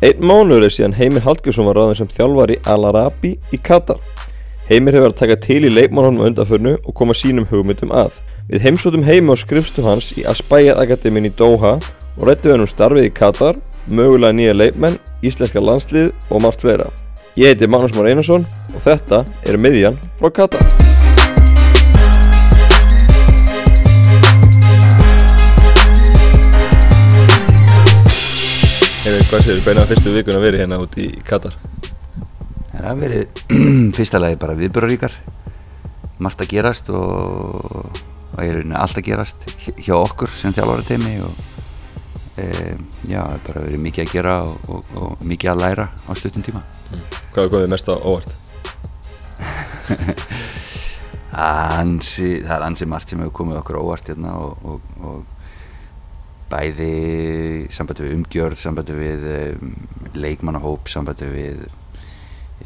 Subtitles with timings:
[0.00, 3.98] Einn mánuður er síðan Heimir Hallgrímsson var ráðin sem þjálfari Al-Arabi í Katar.
[4.70, 8.16] Heimir hefur að taka til í leikmannhónum undanförnu og koma sínum hugmyndum að.
[8.48, 11.74] Við heimsóttum Heimi á skrifstu hans í Aspire Akademin í Doha
[12.16, 13.60] og rættum við um starfið í Katar,
[13.92, 16.88] mögulega nýja leikmenn, íslenska landslið og margt fleira.
[17.36, 20.89] Ég heiti Magnús Már Einarsson og þetta er miðjan frá Katar.
[29.30, 31.54] Hvað séu að fyrstu vikuna verið hérna út í Katar?
[32.72, 33.42] Það hafa verið
[33.96, 35.14] fyrsta lagi bara viðbjörnaríkar,
[36.18, 37.92] margt að gerast og
[38.32, 39.46] það er rauninni allt að gerast
[39.78, 41.44] hjá okkur sem þjálfara teimi og
[42.42, 42.48] e,
[43.06, 46.12] já, það er bara verið mikið að gera og, og, og mikið að læra á
[46.18, 46.66] stuttum tíma.
[46.90, 47.06] Mm.
[47.30, 48.30] Hvað er góðið mest á óvart?
[51.78, 55.29] ansi, það er ansi margt sem hefur komið okkur óvart hérna og, og
[56.50, 56.92] bæði
[57.72, 59.74] sambandi við umgjörð, sambandi við um,
[60.18, 61.66] leikmannahóp, sambandi við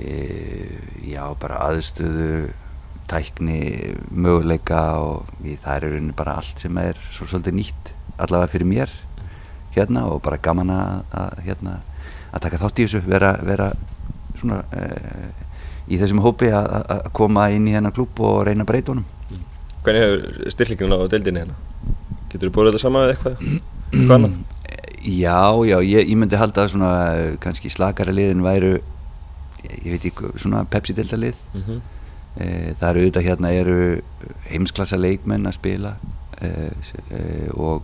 [0.01, 0.15] e,
[1.11, 2.53] já bara aðstöðu,
[3.11, 3.61] tækni,
[4.09, 8.71] möguleika og við, það er rauninni bara allt sem er svo svolítið nýtt allavega fyrir
[8.71, 8.95] mér
[9.75, 11.81] hérna og bara gaman að, hérna
[12.33, 13.69] að taka þátt í þessu, vera, vera
[14.39, 14.87] svona e,
[15.93, 19.05] í þessum hópi að koma inn í hennar klúb og reyna breytunum.
[19.85, 21.59] Hvernig hefur styrklingin á deildinni hérna?
[22.33, 23.74] Getur þú búið þetta saman eða eitthvað?
[23.95, 24.35] Hvað annan?
[25.05, 26.93] Já, já, ég, ég myndi halda að svona
[27.45, 31.81] kannski slakara liðin væru ég, ég veit ekki, svona Pepsi-delta lið mm -hmm.
[32.41, 32.47] e,
[32.81, 33.79] það eru auðvitað hérna eru
[34.51, 35.97] heimsklassa leikmenn að spila
[36.41, 36.49] e,
[37.11, 37.83] e, og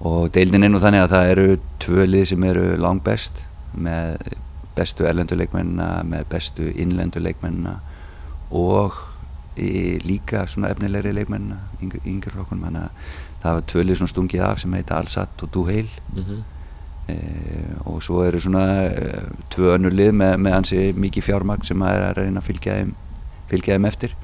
[0.00, 4.16] og deildin er nú þannig að það eru tvö lið sem eru lang best með
[4.76, 7.80] bestu erlenduleikmennina með bestu innlenduleikmennina
[8.50, 8.92] og
[10.04, 12.90] líka svona efnilegri leikmennina yngir flokkunum, þannig að
[13.42, 16.40] það var tvölið svona stungið af sem heita Alsat og Duheil mm -hmm.
[17.08, 17.16] e,
[17.84, 21.94] og svo eru svona e, tvö önnur lið með, með hansi mikið fjármagn sem að
[21.96, 22.94] er að reyna að fylgja þeim,
[23.48, 24.16] fylgja þeim eftir.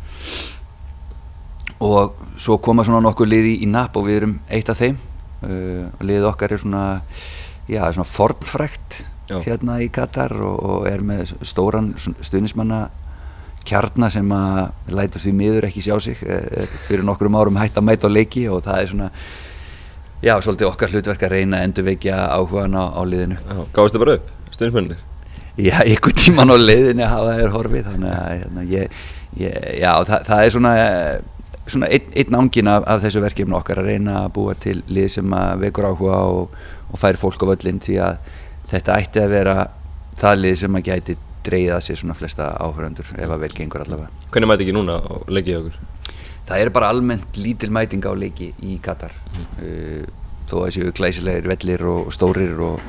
[1.81, 4.97] Og svo koma svona nokkuð liði í napp og við erum eitt af þeim.
[5.43, 7.03] E, og liðið okkar er svona
[7.69, 9.07] já, svona fornfrækt
[9.41, 12.89] hérna í Katar og, og er með stóran stuðnismanna
[13.69, 16.21] kjarnar sem að læta því miður ekki sjá sig
[16.89, 19.11] fyrir nokkrum árum hægt að mæta á leiki og það er svona
[20.23, 23.39] já, svolítið okkar hlutverk að reyna að endurveikja áhugan á, á liðinu
[23.75, 25.01] Gáðist þið bara upp, stundismennir?
[25.59, 29.01] Já, einhvern tíman á liðinu hafa þér horfið þannig að hérna, ég,
[29.41, 30.71] ég, já, það, það er svona,
[31.67, 35.11] svona einn, einn ángin af, af þessu verkefni okkar að reyna að búa til lið
[35.19, 36.57] sem að vekur áhuga og,
[36.89, 38.33] og fær fólk á völlin því að
[38.73, 39.59] þetta ætti að vera
[40.23, 44.11] það lið sem að gæti dreyða sér svona flesta áhöröndur ef að vel gengur allavega.
[44.33, 45.81] Hvernig mæti ekki núna á leikið okkur?
[46.49, 50.07] Það er bara almennt lítil mæting á leiki í Katar mm.
[50.51, 52.81] þó að þessu glæsilegir vellir og stórir og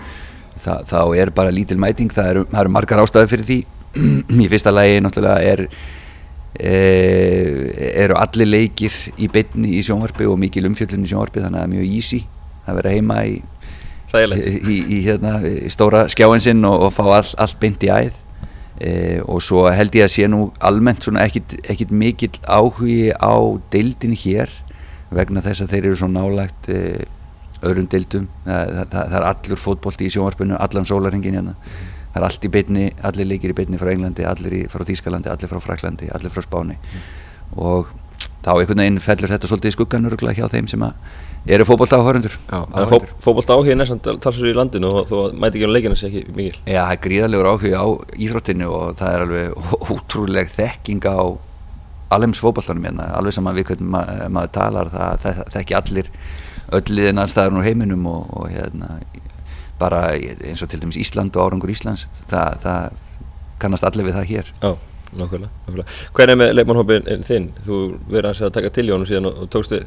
[0.63, 3.59] það, þá er bara lítil mæting það eru, það eru margar ástæði fyrir því
[4.43, 5.63] í fyrsta lægi náttúrulega er
[6.57, 6.73] e,
[8.05, 11.69] eru allir leikir í bytni í sjónvarpi og mikil umfjöldun í sjónvarpi þannig að það
[11.69, 12.21] er mjög easy
[12.63, 13.37] að vera heima í,
[14.73, 15.37] í, í hérna,
[15.73, 18.21] stóra skjáinsinn og, og fá all, allt beint í æð
[18.81, 23.37] Eh, og svo held ég að sé nú almennt svona ekkit, mikill áhugi á
[23.73, 24.49] deildin hér
[25.13, 27.03] vegna þess að þeir eru svo nálagt eh,
[27.61, 28.29] öðrum deildum.
[28.47, 31.57] Það, það, það er allur fótbólti í sjónvarpinu allan sólarhengin hérna.
[32.13, 35.31] Það er allt í beitni, allir leikir í beitni frá Englandi allir í, frá Tískalandi,
[35.33, 36.77] allir frá Fraklandi allir frá Spáni.
[36.77, 37.11] Mm.
[37.53, 37.89] og
[38.43, 40.83] þá einhvern veginn fellur þetta svolítið í skuggan hjá þeim sem
[41.45, 42.31] eru fókbólt áhörundur
[42.87, 46.11] fó, Fókbólt áhugin er samt talsur í landinu og þú mæti ekki á leikina sér
[46.11, 51.09] ekki mikil Já, það er gríðarlegur áhug á íþróttinu og það er alveg ótrúleg þekking
[51.09, 51.19] á
[52.15, 56.09] alveg fókbóltanum hérna, alveg saman við hvernig ma maður talar það, þekki allir
[56.73, 58.95] öll liðin aðstæður úr heiminum og, og hérna,
[59.81, 62.89] bara eins og til dæmis Ísland og árangur Íslands það, það
[63.59, 64.73] kannast allir við það hér Já
[65.13, 65.95] nákvæmlega, nákvæmlega.
[66.13, 67.51] Hvernig er með leikmannhópin þinn?
[67.65, 67.79] Þú
[68.09, 69.83] verður að taka til í honum síðan og, og tókst þið?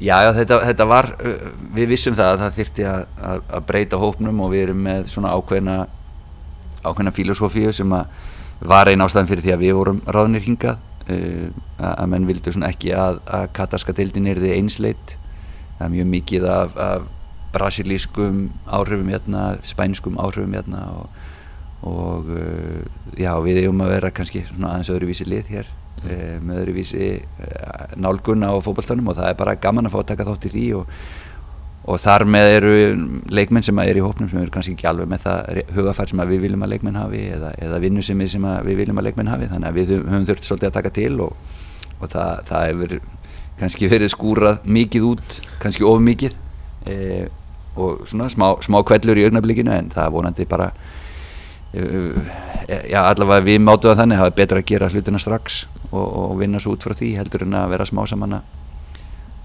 [0.00, 3.64] Já, já þetta, þetta var, uh, við vissum það að það þyrti að, að, að
[3.70, 5.78] breyta hópnum og við erum með svona ákveðna,
[6.84, 7.96] ákveðna filosófíu sem
[8.60, 11.48] var einn ástæðan fyrir því að við vorum ráðnir hingað, uh,
[11.90, 15.16] að menn vildu svona ekki að, að katarska deildin er því einsleitt.
[15.78, 17.10] Það er mjög mikið af, af
[17.50, 21.20] brasilískum áhrifum hérna, spænskum áhrifum hérna og
[21.80, 22.80] og uh,
[23.16, 25.70] já, við eigum að vera kannski svona aðeins öðruvísi lið hér
[26.04, 26.44] mm.
[26.46, 30.26] með öðruvísi uh, nálgunna á fókbaltanum og það er bara gaman að fá að taka
[30.28, 30.92] þátt í því og,
[31.90, 32.74] og þar með eru
[33.32, 36.44] leikmenn sem er í hópnum sem eru kannski ekki alveg með það hugafær sem við
[36.46, 39.80] viljum að leikmenn hafi eða, eða vinnusemi sem við viljum að leikmenn hafi þannig að
[39.80, 41.58] við höfum þurft svolítið að taka til og,
[41.98, 42.96] og það, það hefur
[43.60, 46.36] kannski verið skúrað mikið út kannski of mikið
[46.88, 47.26] eh,
[47.80, 50.70] og svona smá, smá kvellur í augnablikinu en það vonandi bara
[51.70, 56.38] já allavega við mátu það þannig það er betra að gera hlutina strax og, og
[56.40, 58.40] vinna svo út frá því heldur en að vera smá saman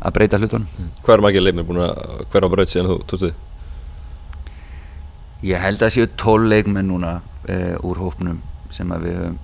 [0.06, 0.90] að breyta hlutunum.
[1.04, 3.36] Hvað er margir leikmenn búin að hverfa braut síðan þú tókst þið?
[5.46, 8.42] Ég held að séu tól leikmenn núna uh, úr hópnum
[8.74, 9.40] sem við höfum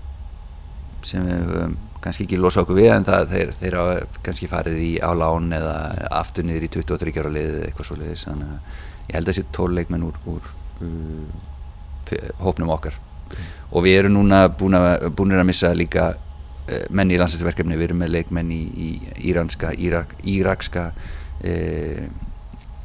[1.06, 4.80] sem við höfum kannski ekki losa okkur við en það þeir, þeir hafa kannski farið
[4.81, 5.75] í á lán eða
[6.18, 8.57] aftur niður í 23 ára liðið eða eitthvað svo liðis þannig að
[9.12, 10.51] ég held að séu tól leikmenn úr, úr
[10.81, 12.97] uh, hópnum okkar.
[13.71, 16.12] Og við erum núna búin að, búin að missa líka
[16.89, 18.89] menn í landsinsverkefni, við erum með leikmenn í, í
[19.31, 22.03] íranska, írak, írakska uh,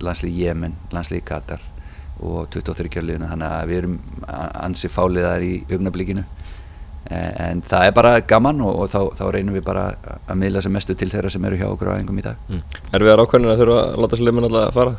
[0.04, 1.64] landslið Jemen, landslið Katar
[2.24, 3.96] og 23 kjörliðuna þannig að við erum
[4.64, 6.24] ansi fáliðar í augnablikinu
[7.12, 9.84] en það er bara gaman og, og þá, þá reynum við bara
[10.16, 12.62] að miðla sem mestu til þeirra sem eru hjá okkur á engum í dag mm.
[12.90, 14.94] Er við að rákvæmlega að þurfa að láta sér leifin alltaf að fara?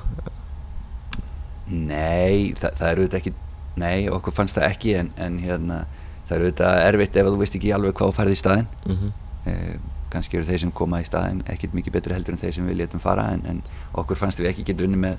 [1.67, 3.33] Nei, það, það eru auðvitað ekki
[3.77, 5.81] nei, okkur fannst það ekki en, en hérna,
[6.27, 8.97] það eru auðvitað erfitt ef þú veist ekki alveg hvað þú færði í staðin mm
[8.97, 9.11] -hmm.
[9.51, 9.79] eh,
[10.09, 12.77] kannski eru þeir sem koma í staðin ekkert mikið betri heldur en þeir sem við
[12.81, 13.63] letum fara en, en
[13.93, 15.17] okkur fannst við ekki geta unni með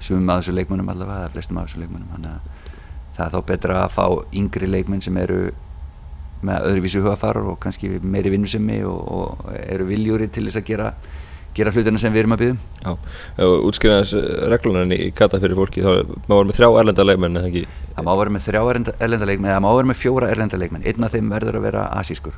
[0.00, 2.40] sumum að þessu leikmönum allavega, eða flestum að þessu leikmönum þannig að
[3.16, 5.40] það er þá betra að fá yngri leikmenn sem eru
[6.42, 10.92] með öðruvísu hugafar og kannski meiri vinnusemi og, og eru viljúri til þess að gera
[11.58, 12.56] gera hlutina sem við erum að byggja
[12.86, 12.92] Já,
[13.46, 14.14] og útskriðans
[14.54, 17.64] reglunan í kata fyrir fólki, þá má vera með þrjá erlenda leikmenn eða ekki?
[17.98, 20.84] Það má vera með þrjá erlenda leikmenn, það má vera með fjóra erlenda leikmenn.
[20.86, 22.36] Einn af þeim verður að vera asískur.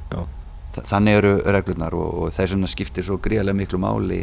[0.77, 4.21] Þannig eru reglunar og, og þess vegna skiptir svo gríðarlega miklu máli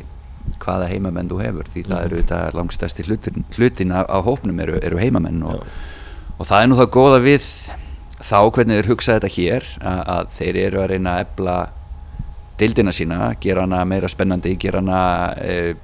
[0.64, 4.78] hvaða heimamenn þú hefur því það eru þetta langstæsti hlutin, hlutin á, á hópnum eru,
[4.80, 5.66] eru heimamenn og,
[6.38, 7.48] og það er nú það góða við
[8.18, 11.58] þá hvernig þeir hugsa þetta hér að, að þeir eru að reyna að ebla
[12.60, 15.02] deildina sína, gera hana meira spennandi, gera hana
[15.42, 15.76] e,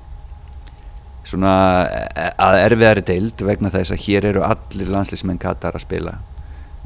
[1.28, 1.54] svona
[1.88, 6.16] e, að erfiðari deild vegna þess að hér eru allir landslismenn Katar að spila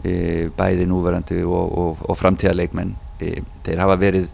[0.03, 2.93] e, bæði núverandi og, og, og framtíðarleikmenn.
[3.23, 4.27] E, þeir hafa verið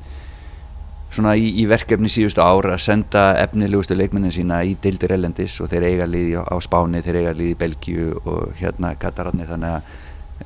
[1.14, 5.70] svona í, í verkefni síðustu ára að senda efnilegustu leikmennin sína í deildir elendis og
[5.70, 9.96] þeir eiga liði á Spáni, þeir eiga liði í Belgíu og hérna Katararni þannig að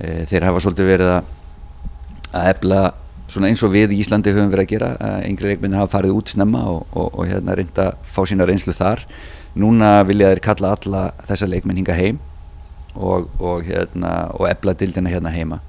[0.04, 1.36] e, þeir hafa svolítið verið að
[2.36, 2.82] að efla
[3.28, 6.32] svona eins og við í Íslandi höfum verið að gera yngri leikmennin hafa farið út
[6.32, 9.04] snemma og, og, og hérna reynda að fá sína reynslu þar
[9.58, 12.22] núna vilja þeir kalla alla þessa leikmenn hinga heim
[12.96, 15.60] og, og hérna og efla dildina hérna heima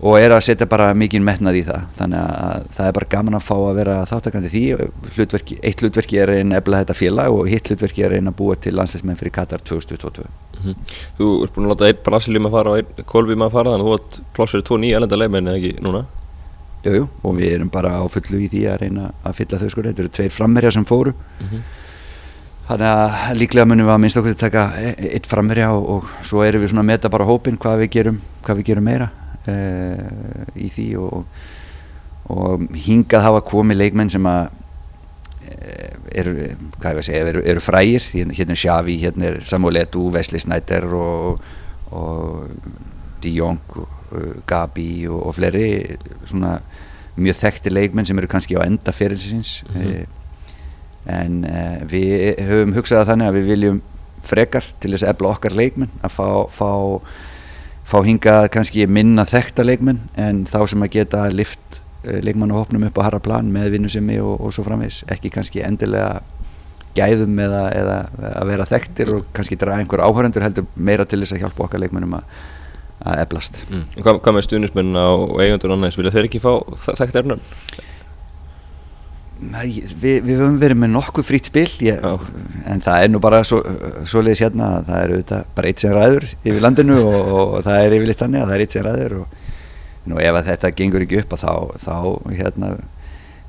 [0.00, 3.36] og er að setja bara mikið metnað í það þannig að það er bara gaman
[3.36, 4.62] að fá að vera þáttakandi því
[5.16, 8.72] hlutverki, eitt hlutverki er að efla þetta félag og hitt hlutverki er að búa til
[8.78, 10.74] landsleismenn fyrir Katar 2022 mm -hmm.
[11.18, 13.84] Þú ert búin að láta einn Brasiljum að fara og einn Kolbím að fara þannig
[13.84, 16.04] að þú átt pláss fyrir tvo nýja elenda leikmenn eða ekki núna?
[16.84, 19.68] Jújú, jú, og við erum bara á fullu í því að reyna að fylla þau
[19.68, 21.12] sko, þetta eru tveir frammerja sem fóru.
[21.12, 21.62] Mm -hmm.
[22.70, 25.88] þannig að líklega munum við að minnst okkur til að taka e- eitt frammerja og,
[25.90, 28.84] og svo erum við svona að meta bara hópin hvað við gerum, hvað við gerum
[28.84, 29.10] meira
[29.48, 31.24] uh, í því og,
[32.30, 34.48] og hingað hafa komið leikmenn sem að
[36.12, 36.34] eru,
[36.80, 38.06] hvað ég segja, eru, eru frægir.
[38.12, 41.40] Hérna, hérna er Xavi, hérna er Samuel Eto'o Wesley Sneijder og,
[41.90, 42.50] og
[43.22, 43.60] De Jong
[44.50, 46.58] Gabi og, og fleiri svona
[47.20, 50.06] mjög þekkti leikmenn sem eru kannski á enda fyrirsins mm -hmm.
[51.06, 53.82] en uh, við höfum hugsað þannig að við viljum
[54.24, 57.00] frekar til þess að efla okkar leikmenn að fá, fá,
[57.84, 63.06] fá hingað kannski minna þekkta leikmenn en þá sem að geta lift leikmannahopnum upp á
[63.06, 66.22] harra plan með vinnusemi og, og svo framvegs ekki kannski endilega
[66.96, 67.98] gæðum eða, eða
[68.40, 71.82] að vera þekktir og kannski draga einhver áhöröndur heldur meira til þess að hjálpa okkar
[71.84, 72.24] leikmennum að
[73.00, 73.86] að eflast mm.
[74.00, 76.52] Hvað, hvað með stuðnismenn og eigundur annars, vilja þeir ekki fá
[76.90, 77.46] þekkt erfnum?
[79.40, 82.02] Vi, við höfum verið með nokkuð frýtt spil ég,
[82.68, 83.62] en það er nú bara svo,
[84.04, 87.84] svo leiðis hérna það er auðvitað bara eitt sem ræður yfir landinu og, og það
[87.86, 89.38] er yfirleitt þannig að það er eitt sem ræður og
[90.10, 91.96] nú ef þetta gengur ekki upp þá, þá
[92.36, 92.70] hérna,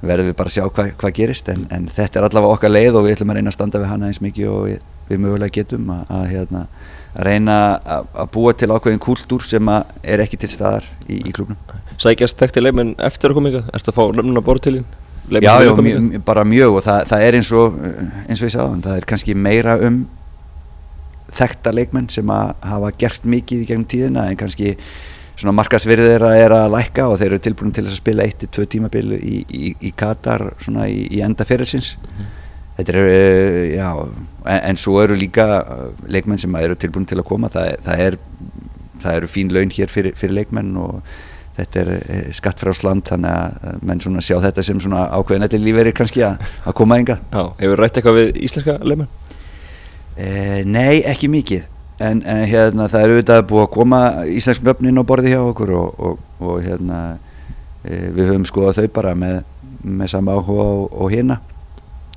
[0.02, 2.98] verðum við bara að sjá hvað hva gerist en, en þetta er allavega okkar leið
[2.98, 4.82] og við ætlum að reyna að standa við hana eins mikið og við,
[5.12, 6.64] við mögulega getum að, að hérna
[7.12, 11.60] að reyna að búa til ákveðin kúltúr sem er ekki til staðar í, í klubnum
[12.02, 13.68] Sækjast þekkti leifmenn eftir að koma ykkar?
[13.70, 14.90] Er þetta að fá til þín?
[15.32, 18.82] Já, já mjö, bara mjög og það, það er eins og eins og ég sagði,
[18.88, 20.02] það er kannski meira um
[21.32, 24.74] þekkta leikmenn sem að hafa gert mikið í gegnum tíðina en kannski
[25.36, 29.06] svona markasverðið þeirra er að lækka og þeir eru tilbúin til að spila 1-2 tímabil
[29.20, 32.41] í, í, í Katar svona í, í enda fyrirsins mm -hmm
[32.78, 33.90] er, eh, já,
[34.46, 38.18] en, svo eru líka eh, leikmenn sem eru tilbúin til að koma, það, það, er,
[39.02, 41.02] það eru fín laun hér fyrir, fyrir leikmenn og
[41.58, 45.48] þetta er eh, skatt frá sland þannig að menn svona sjá þetta sem svona ákveðin
[45.48, 49.12] allir lífeyrir kannski að, að koma enga Já, hefur rætt eitthvað við íslenska leikmenn?
[50.22, 51.68] Eh, nei, ekki mikið.
[52.02, 55.72] En, en hérna það er auðvitað búið að koma íslensk nöfnin á borði hjá okkur
[55.78, 57.02] og, og, og hérna
[57.86, 59.36] e, við höfum skoðað þau bara með,
[59.86, 61.38] með sama áhuga og, og hérna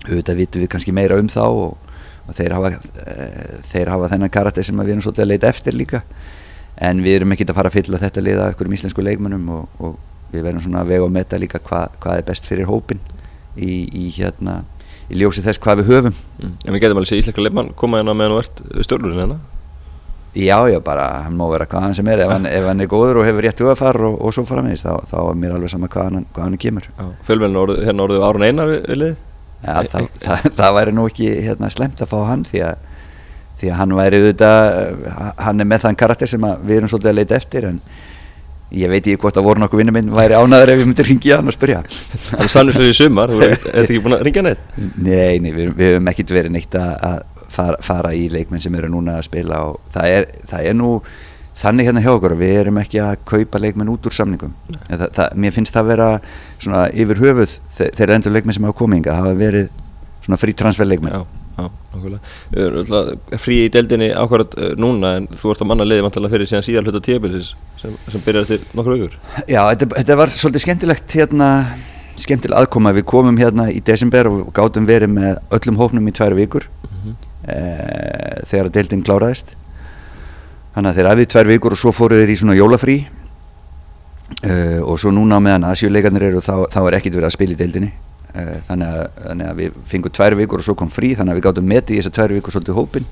[0.08, 1.92] auðvitað vitum við kannski meira um þá og,
[2.24, 3.28] og þeir hafa e,
[3.72, 6.02] þeir hafa þennan karakter sem við erum svolítið að leita eftir líka.
[6.84, 9.80] En við erum ekki að fara að fylla þetta liða okkur um íslensku leikmönnum og,
[9.80, 9.96] og
[10.34, 13.02] við verðum svona að vega og metta líka hva, hvað er best fyrir hópin
[13.54, 14.62] í, í hérna
[15.12, 16.22] í ljósi þess hvað við höfum.
[16.40, 16.54] Mm.
[16.64, 19.42] En við getum alveg séð íslenska leikmann koma hérna meðan þú ert stjórnurinn hérna.
[20.34, 22.24] Já, já, bara hann má vera hvað hann sem er.
[22.24, 24.74] Ef hann, ef hann er góður og hefur rétt hugafar og, og svo fara með
[24.74, 26.90] þess, þá, þá er mér alveg sama hvað hann, hvað hann kemur.
[27.28, 29.14] Fjölmenn orð, hérna orðið árun einar við, við lið
[29.64, 32.88] ja, það, það, það væri nú ekki hérna, slemt að fá hann því að,
[33.60, 35.06] því að hann væri auðvitað
[35.46, 37.80] hann er með þann karakter sem við erum svolítið að leita eftir en
[38.74, 41.38] ég veit ekki hvort að voru nokkuð vinnum minn væri ánaður ef ég myndi ringja
[41.38, 44.64] hann og spyrja Það er sannur fyrir sumar, þú ert ekki búin að ringja neitt?
[44.96, 47.20] Nei, nei, við, við hefum ekkert verið neitt að
[47.54, 50.90] fara, fara í leikmenn sem eru núna að spila og það er, það er nú
[51.54, 54.54] þannig hérna hjá okkur við erum ekki að kaupa leikmenn út úr samningum.
[54.88, 56.10] Það, það, mér finnst það að vera
[56.58, 59.70] svona yfir höfuð þegar endur leikmenn sem hafa kominga hafa verið
[60.24, 61.24] svona frí transferleikmenn Já,
[61.58, 66.30] já, okkurlega Frí í deldinni ákvarðat uh, núna en þú ert á manna leiði vantala
[66.32, 70.32] fyrir síðan síðan hluta tíabilis sem, sem byrjar til nokkur aukur Já, þetta, þetta var
[70.32, 71.50] svolítið skemmtilegt hérna
[72.20, 72.94] skemmtileg aðkoma.
[72.94, 76.98] Við komum hérna í desember og gátum verið með öllum hófnum í tvær vikur mm
[77.00, 77.14] -hmm.
[77.42, 77.58] e,
[78.50, 79.56] þegar deildin kláraðist
[80.74, 82.96] þannig að þeir aðvið tvær vikur og svo fóruð þeir í svona jólafrí.
[84.44, 87.60] E, og svo núna meðan aðsjöleikarnir eru þá, þá er ekkit verið að spila í
[87.60, 87.90] deildinni.
[88.34, 91.38] E, þannig, að, þannig að við fengum tvær vikur og svo kom frí þannig að
[91.38, 93.06] við gátum metið í þessar tvær vikur svolítið hópin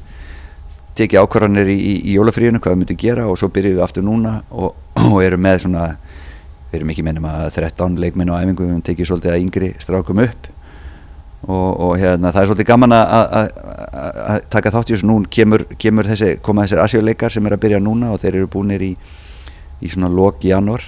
[0.99, 4.05] tekið ákvarðanir í, í, í jólafríinu hvað við myndum gera og svo byrjuðum við aftur
[4.05, 4.75] núna og,
[5.13, 5.87] og erum með svona
[6.73, 9.71] við erum ekki mennum að 13 leikminn á æfingu við höfum tekið svolítið að yngri
[9.81, 10.52] strákum upp
[11.43, 15.09] og, og hérna það er svolítið gaman að taka þátt í þessu.
[15.11, 18.51] Nú kemur, kemur þessi, koma þessir asjöleikar sem er að byrja núna og þeir eru
[18.53, 18.93] búinir í,
[19.83, 20.85] í svona lok í janúar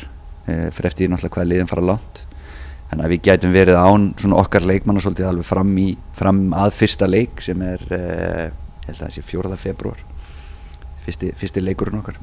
[0.46, 2.24] e, fyrir eftir náttúrulega hvaða liðin fara langt.
[2.90, 6.76] Þannig að við gætum verið án svona okkar leikmanna svolítið alveg fram, í, fram að
[6.78, 8.02] fyrsta leik sem er e,
[8.86, 9.56] held að sé 4.
[9.58, 9.98] februar
[11.04, 12.20] fyrsti, fyrsti leikurinn okkar.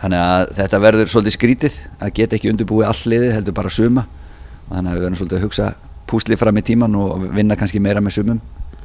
[0.00, 4.06] Þannig að þetta verður svolítið skrítið að geta ekki undirbúið alliði heldur bara suma.
[4.66, 5.68] Og þannig að við verðum svolítið að hugsa
[6.10, 8.40] púslið fram í tíman og vinna kannski meira með sumum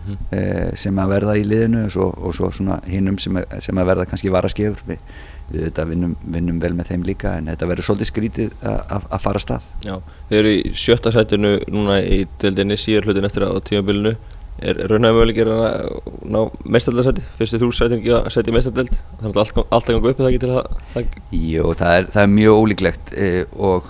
[0.05, 0.38] mm -hmm.
[0.38, 2.51] e, sem að verða í liðinu og svo, og svo
[2.88, 5.01] hinnum sem, sem að verða kannski varaskefur við,
[5.50, 9.39] við þetta vinnum, vinnum vel með þeim líka en þetta verður svolítið skrítið að fara
[9.39, 9.67] stað.
[9.86, 14.15] Já, þeir eru í sjötta sætinu núna í deildinni síðar hlutin eftir á tímabilinu.
[14.55, 15.89] Er raunhægum möguleikir að
[16.32, 20.29] ná meistardagsæti fyrstu þú sæti í meistardeld þannig að allt, allt að ganga upp eða
[20.29, 23.89] ekki til það, það Jú, það er, það er mjög ólíklegt eh, og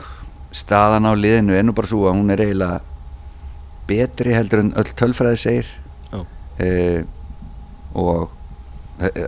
[0.50, 2.82] staðan á liðinu er nú bara svo að hún er eiginlega
[3.88, 5.74] betri heldur en öll tölfræði segir.
[6.64, 7.04] Eh,
[7.96, 8.32] og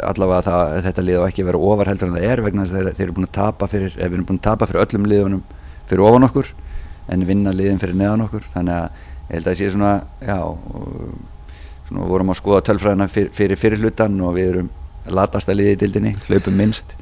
[0.08, 2.78] allavega það, þetta lið á ekki að vera ofar heldur en það er vegna þess
[2.78, 5.08] að þeir eru búin að tapa fyrir, ef við erum búin að tapa fyrir öllum
[5.12, 5.42] liðunum
[5.90, 6.52] fyrir ofan okkur
[7.12, 8.48] en vinna liðin fyrir neðan okkur.
[8.54, 8.86] Þannig að
[9.28, 10.38] ég held að það sé svona, já,
[11.90, 14.72] svona vorum að skoða tölfræðina fyr, fyrir fyrirlutan og við erum
[15.08, 16.96] latasta liðið í dildinni, hlaupum minnst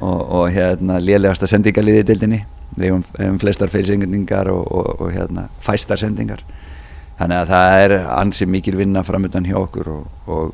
[0.00, 2.40] og, og hérna lélegasta sendingaliðið í dildinni,
[2.76, 6.44] við hefum flestar feilsendingar og, og, og hérna fæstar sendingar,
[7.20, 10.52] þannig að það er ansið mikil vinna framöndan hjá okkur og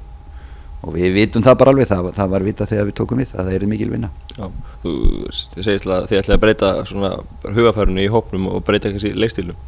[0.80, 3.48] og við vitum það bara alveg, það, það var vita þegar við tókum við að
[3.48, 4.08] það er mikil vinna.
[4.32, 4.46] Já,
[4.80, 4.92] þú
[5.34, 7.10] segist að þið ætlaði að breyta svona
[7.44, 9.58] hugafærunni í hópnum og breyta kannski leikstílum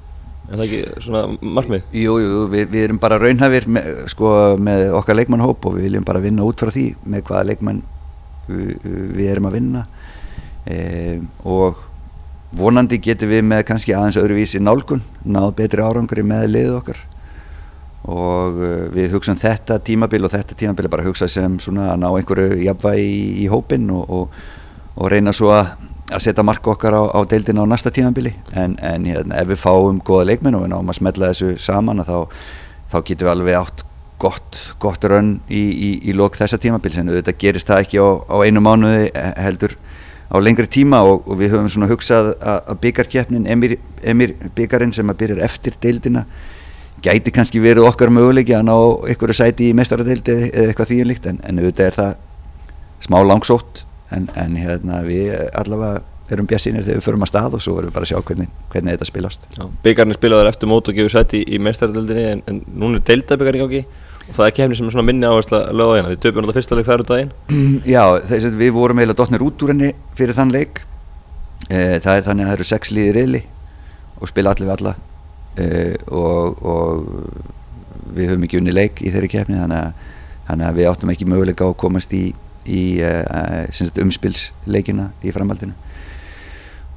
[0.50, 1.84] Er það ekki svona markmið?
[1.96, 6.06] Jú, jú, við, við erum bara raunhafir með, sko, með okkar leikmannhóp og við viljum
[6.08, 7.78] bara vinna út frá því með hvaða leikmann
[8.49, 8.72] við,
[9.16, 9.84] við erum að vinna.
[10.66, 10.76] E,
[11.49, 11.78] og
[12.56, 17.00] vonandi getum við með kannski aðeins öðruvísi nálgun, náð betri árangri með liðið okkar.
[18.12, 21.92] Og e, við hugsaum þetta tímabil og þetta tímabil er bara að hugsa sem svona
[21.92, 24.42] að ná einhverju jafnvægi í, í hópin og, og,
[24.99, 25.76] og reyna svo að
[26.12, 29.61] að setja marka okkar á, á deildina á næsta tímanbili en, en hérna, ef við
[29.62, 32.28] fáum goða leikmenn og við náum að smetla þessu saman þá,
[32.92, 33.85] þá getum við alveg átt
[34.23, 38.09] gott, gott raun í, í, í lok þessa tímanbili en þetta gerist það ekki á,
[38.28, 39.09] á einu mánuði
[39.40, 39.76] heldur
[40.33, 45.09] á lengri tíma og, og við höfum svona hugsað að, byggarkjefnin, Emir, Emir byggarinn sem
[45.12, 46.25] að byrja eftir deildina
[47.03, 48.77] gæti kannski verið okkar möguleiki að ná
[49.11, 52.15] einhverju sæti í mestaradeildi eða eitthvað þýjumlíkt en, en auðvitað er það
[53.03, 53.85] smá langsótt
[54.15, 57.91] en, en hérna, við allavega erum bjassinir þegar við förum að stað og svo verðum
[57.91, 59.49] við bara að sjá hvernig, hvernig þetta spilast.
[59.85, 63.62] Byggarnir spilaður eftir mót og gefur sætt í, mestaröldinni en, en núna er deildabyggar í
[63.65, 63.83] gangi
[64.33, 66.59] og það er kemni sem er svona minni áherslu að löða hérna, við töfum náttúrulega
[66.59, 67.33] fyrsta leik þar út á einn
[67.95, 70.81] Já, þess að við vorum eiginlega dotnir út úr henni fyrir þann leik.
[71.69, 73.43] E, það er þannig að það eru sex líðir reyli
[74.19, 74.95] og spila allir við alla.
[75.61, 75.69] E,
[76.09, 80.11] og, og við höfum ekki unni leik í þeirri kemni þannig að
[80.49, 82.25] þannig að við áttum ekki möguleika á að komast í,
[82.67, 82.83] í
[83.71, 85.77] sagt, umspilsleikina í framhaldinu.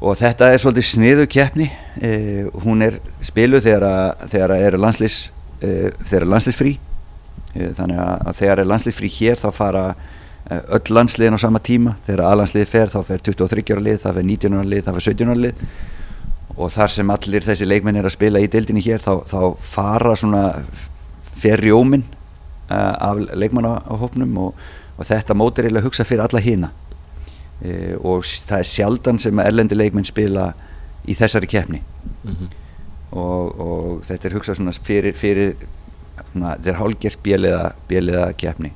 [0.06, 1.70] Og þetta er svolítið sniðu keppni.
[2.01, 3.86] Uh, hún er spiluð þegar,
[4.27, 5.30] þegar er landslis
[5.62, 6.74] uh, þegar er landslisfrí
[7.55, 9.83] þannig að þegar er landslisfrí hér þá fara
[10.45, 11.95] öll landsliðin á sama tíma.
[12.05, 15.07] Þegar aðlandsliði fer þá fer 23 ára lið, það fer 19 ára lið, það fer
[15.09, 15.63] 17 ára lið.
[16.55, 20.13] Og þar sem allir þessi leikmenn er að spila í deildinni hér þá, þá fara
[20.19, 20.43] svona
[21.35, 22.05] ferrjómin
[22.69, 24.62] uh, af leikmannahopnum og,
[24.95, 26.69] og þetta mót er eiginlega að hugsa fyrir alla hína
[27.62, 30.51] e, og það er sjaldan sem erlendi leikmenn spila
[31.05, 31.81] í þessari keppni.
[32.24, 32.53] Mm -hmm.
[33.12, 35.55] og, og þetta er hugsað svona fyrir, fyrir
[36.36, 37.24] svona, þetta er hálgjert
[37.89, 38.75] bjeliða keppni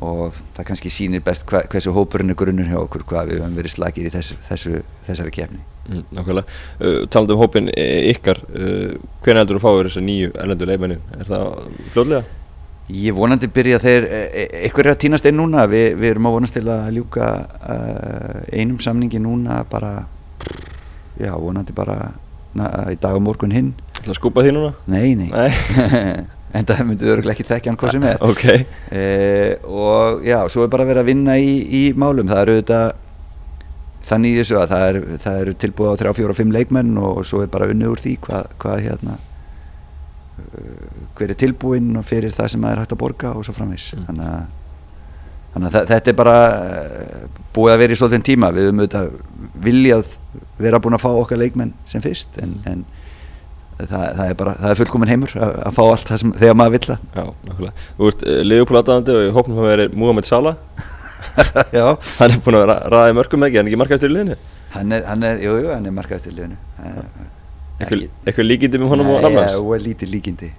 [0.00, 3.56] og það kannski sýnir best hva, hversu hópurinn er grunnur hjá okkur hvað við höfum
[3.58, 8.94] verið slagir í þessu, þessu, þessari keppni mm, Nákvæmlega, uh, taland um hópin ykkar uh,
[9.24, 11.50] hvernig heldur þú að fá þér þessar nýju erlendu leikmenni, er það
[11.96, 12.36] fljóðlega?
[12.90, 14.04] Ég vonandi byrja þeir,
[14.66, 17.28] ykkur e, er að týnast einn núna, Vi, við erum á vonast til að ljúka
[17.46, 19.92] uh, einum samningi núna bara,
[21.20, 22.00] já vonandi bara
[22.58, 23.70] na, í dag og morgun hinn.
[24.00, 24.74] Það að skupa því núna?
[24.90, 26.26] Nei, nei, nei.
[26.54, 28.18] en það myndur öruglega ekki þekkja hann hvað sem er.
[28.30, 28.44] Ok.
[28.90, 32.82] Uh, og já, svo er bara verið að vinna í, í málum, það eru þetta,
[34.10, 37.44] þannig þessu að það eru er tilbúið á 3, 4 og 5 leikmenn og svo
[37.44, 39.18] er bara vinnið úr því hvað, hvað hérna
[41.16, 43.90] hver er tilbúinn og fyrir það sem það er hægt að borga og svo framvegs
[43.94, 44.06] mm.
[44.08, 44.46] þannig að,
[45.54, 49.12] þannig að þetta er bara eh, búið að vera í svolítinn tíma við höfum auðvitað
[49.66, 50.16] viljað
[50.60, 52.72] vera búin að fá okkar leikmenn sem fyrst en, mm.
[52.72, 52.84] en
[53.88, 56.56] það, það er bara það er fullkominn heimur að, að fá allt það sem þegar
[56.60, 57.84] maður vilja Já, nákvæmlega.
[57.96, 60.56] Þú ert uh, eh, liðupólataðandi og ég hópum að vera Muhammed Salah.
[61.78, 61.86] Já.
[62.18, 64.38] Hann er búin að ræða mörgum ekki, hann er ekki markaðstur í liðinu?
[64.74, 66.58] Hann er, hann er, jú, jú, hann er markaðstur í liðinu.
[67.80, 69.56] Eitthvað líkindi með honum og nafnast?
[69.56, 70.50] Já, lítið líkindi.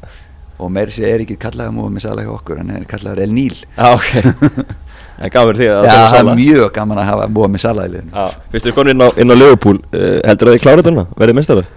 [0.62, 3.56] Og mér sé er ekki kallaða með Salah hjá okkur hann er kallaður El Níl
[3.82, 4.22] ah, okay.
[5.18, 7.94] það er gaman því að Já, það er mjög gaman að hafa með Salah í
[7.96, 8.26] liðinu.
[8.54, 11.72] Fyrstu konur inn á, á Liverpool heldur það þið klárið þarna, verðið mestarar?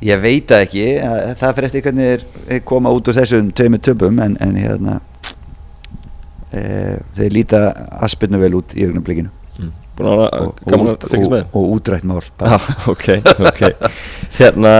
[0.00, 0.84] Ég veit það ekki
[1.40, 5.00] það fyrir eftir hvernig koma út úr þessum tömu töpum en, en hérna
[6.52, 6.62] e,
[7.18, 7.60] þeir líta
[8.00, 9.28] aspirnu vel út í augnablikinu.
[9.60, 9.70] Mm.
[10.00, 13.06] Að og, að fengast með og útrætt mál ah, ok,
[13.50, 13.90] ok.
[14.38, 14.72] Hérna,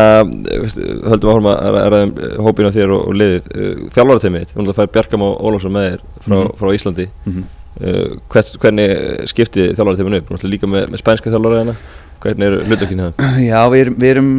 [1.12, 3.50] höldum áhrum að ræðum eh, hópina þér og, og liðið.
[3.52, 7.06] Eh, þjálfarateimið, við höfum að færa Bjarkam og Ólafsson með þér frá, mm frá Íslandi.
[7.26, 8.14] Mm -hmm.
[8.32, 8.94] hvern, hvernig
[9.34, 11.76] skipti þjálfarateiminu upp, líka með, með spænska þjálfaraðina
[12.22, 13.28] hvernig eru hlutakynni það?
[13.50, 14.32] Já, við erum, við erum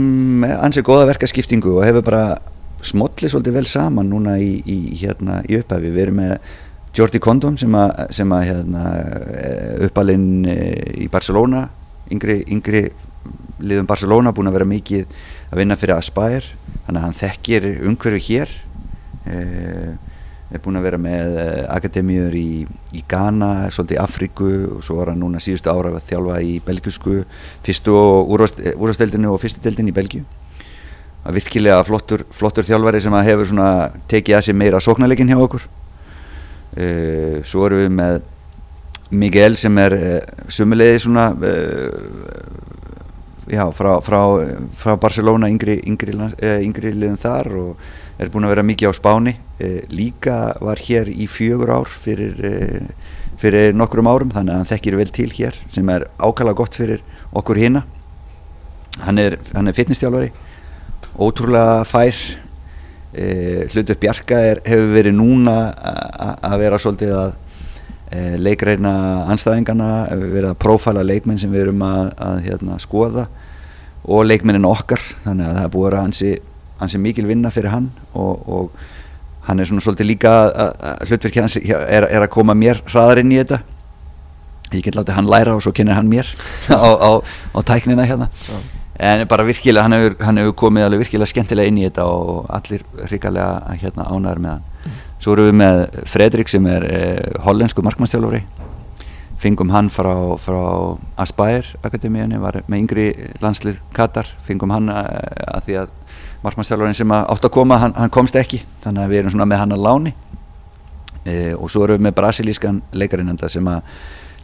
[0.61, 2.25] ansið goða verkaskiptingu og hefur bara
[2.85, 6.33] smollið svolítið vel saman núna í, í, hérna, í upphæfi, við erum með
[6.97, 8.87] Jordi Kondom sem að, hérna,
[9.37, 11.69] eh, uppalinn eh, í Barcelona
[12.11, 12.85] yngri, yngri
[13.61, 15.19] liðum Barcelona búin að vera mikið
[15.51, 16.57] að vinna fyrir Aspire.
[16.85, 18.55] Þannig að hann þekkir umhverfi hér.
[19.29, 19.91] Eh,
[20.51, 21.37] er búin að vera með
[21.71, 26.41] akademíur í, í Ghana, svolítið Afriku og svo var hann núna síðustu ára að þjálfa
[26.43, 27.21] í belgjusku
[27.63, 30.25] fyrstu og úrvasteldinu og fyrstu deldinu í Belgju
[31.21, 33.53] að virkilega flottur, flottur þjálfari sem að hefur
[34.09, 35.67] tekið að sig meira sóknarleikin hjá okkur.
[36.71, 38.21] Uh, svo erum við með
[39.11, 41.91] Miguel sem er uh, sumulegði svona uh,
[43.51, 44.21] já, frá, frá,
[44.79, 46.15] frá Barcelona yngri, yngri,
[46.63, 47.89] yngri liðum þar og
[48.21, 49.35] er búin að vera mikið á spáni.
[49.93, 52.37] Líka var hér í fjögur ár fyrir,
[53.41, 57.03] fyrir nokkrum árum þannig að hann þekkir vel til hér sem er ákala gott fyrir
[57.37, 57.85] okkur hérna
[58.99, 60.31] hann er, er fitnesstjálfari
[61.21, 62.17] ótrúlega fær.
[63.11, 65.55] E, hlutur Bjarka er, hefur verið núna
[66.47, 67.33] að vera svolítið að
[68.39, 68.93] leikreina
[69.31, 73.25] anstæðingana, verið að prófæla leikmenn sem við erum að, að hérna, skoða
[74.07, 76.31] og leikmennin okkar þannig að það er búið að hansi,
[76.81, 80.33] hansi mikil vinna fyrir hann og, og hann er svona svolítið líka
[81.07, 83.61] hlutverkið hans er, er að koma mér hraðar inn í þetta.
[84.71, 86.29] Ég get látið hann læra og svo kynir hann mér
[86.71, 88.29] á, á, á tæknina hérna.
[88.47, 88.59] Já.
[89.01, 92.43] En bara virkilega, hann hefur, hann hefur komið alveg virkilega skemmtilega inn í þetta og
[92.53, 94.67] allir hrikalega hérna ánæður með hann.
[94.81, 94.99] Mm.
[95.21, 98.41] svo eru við með Fredrik sem er eh, hollensku markmannstjálfari
[99.41, 100.61] fengum hann frá, frá
[101.21, 103.07] Aspire Akademíunni, var með yngri
[103.41, 105.95] landslið Katar, fengum hann að, eh, að því að
[106.41, 108.63] markmannstjálfarin sem átt að koma, hann, hann komst ekki.
[108.83, 110.15] Þannig að við erum svona með hann að láni.
[111.21, 113.85] Eh, og svo eru við með brasilískan leikarinnanda sem að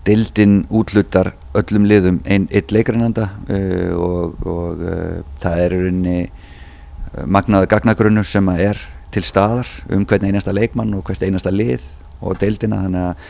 [0.08, 7.68] Dildin útlutar öllum liðum einn leikarinnanda uh, og, og uh, það er unni uh, magnaða
[7.74, 8.80] gagnagrunnur sem er
[9.12, 11.84] til staðar um hvern einasta leikmann og hvert einasta lið
[12.22, 12.80] og deildina.
[12.86, 13.26] Þannig að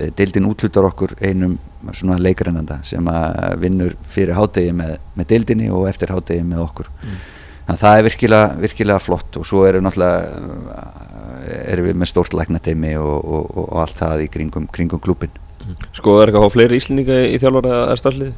[0.00, 1.60] uh, deildin útlutar okkur einum
[1.94, 6.90] svona leikarinnanda sem að vinnur fyrir hádegi með, með deildinni og eftir hádegi með okkur.
[7.04, 7.20] Mm.
[7.66, 9.90] Þannig að það er virkilega, virkilega flott og svo erum
[11.50, 15.32] erum við með stórt læknateimi og, og, og, og allt það í kringum, kringum klubin
[15.94, 18.32] Sko er að fá fleiri íslendinga í þjálfara eða starflið?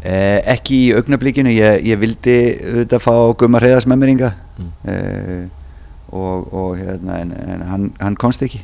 [0.00, 4.70] Eh, ekki í augnablikinu, ég, ég vildi auðvitað fá Gummar Heiðars með mér inga mm.
[4.88, 5.42] eh,
[6.08, 8.62] og, og hérna, en, en hann, hann komst ekki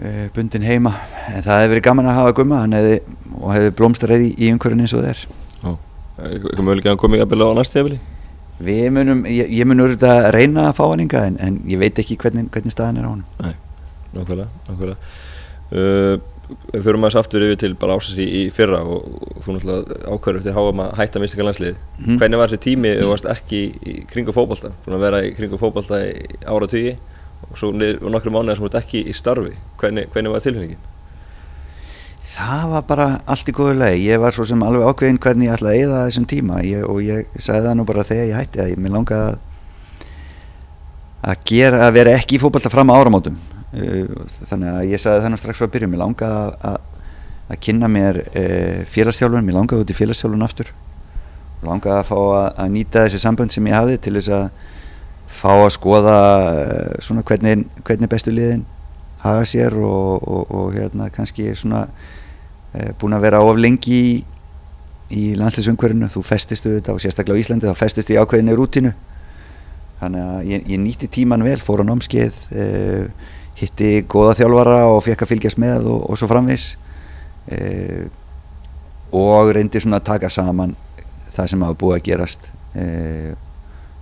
[0.00, 0.94] eh, bundin heima.
[1.28, 2.62] En það hefði verið gaman að hafa Gumma.
[2.72, 2.96] Hefði,
[3.36, 5.26] og hefði blómstareið í, í umhverfinn eins og það er
[6.16, 7.98] Eitthvað mögulega að koma í aðbila á næst hefili?
[8.66, 11.98] Við munum, ég, ég mun auðvitað reyna að fá hann inga en, en ég veit
[12.00, 13.52] ekki hvernig, hvernig staðan er á hann Nei,
[14.16, 14.96] nákvæmlega, nákvæmlega
[15.76, 16.14] uh,
[16.72, 20.00] við fyrir maður aftur yfir til bara ásins í, í fyrra og, og þú náttúrulega
[20.14, 22.18] ákvæður eftir háa maður hætta mistinga landslið mm.
[22.22, 25.60] hvernig var þessi tími þú varst ekki í kringu fókbalta svona að vera í kringu
[25.60, 26.96] fókbalta í ára tíi
[27.50, 30.92] og svo og nokkru mánuðar sem þú ert ekki í starfi hvernig, hvernig var tilfinningin?
[32.36, 35.56] Það var bara allt í góðu lei ég var svo sem alveg ákveðin hvernig ég
[35.56, 36.62] ætlaði að eða þessum tíma.
[36.68, 39.38] Ég, og ég sagði það nú bara þegar ég hætti að ég mér langaði að
[41.26, 43.38] að gera að vera ekki í fókbalta fram á áramótum.
[43.74, 44.04] Eh,
[44.50, 46.76] þannig að ég sagði þannig strax frá byrjun mér langaði að,
[47.46, 48.44] að kynna mér e,
[48.90, 50.70] félagsþjálfun, mér langaði út í félagsþjálfun aftur.
[51.66, 54.46] Langaði að fá að, að nýta þessi sambönd sem ég hafði til þess að
[55.36, 56.16] fá að skoða
[56.52, 58.64] e, svona hvernig, hvernig bestu liðin
[59.24, 61.86] hafa sér og, og, og hérna kannski svona
[63.00, 64.16] búin að vera of lengi í,
[65.14, 68.92] í landslýsumhverfinu, þú festistu þetta og sérstaklega á Íslandi þá festistu í ákveðinni rútinu
[70.00, 72.42] þannig að ég, ég nýtti tíman vel, fór á námskeið
[73.56, 76.74] hitti góða þjálfara og fekk að fylgjast með og, og svo framvis
[77.48, 78.06] e,
[79.16, 80.74] og reyndi svona að taka saman
[81.32, 82.84] það sem hafa búið að gerast e,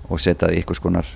[0.08, 1.12] og setja það í ykkur skonar,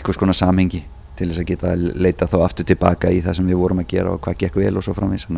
[0.00, 0.82] ykkur skonar samhengi
[1.18, 3.90] til þess að geta að leita þá aftur tilbaka í það sem við vorum að
[3.92, 5.28] gera og hvað gekk vel og svo framvis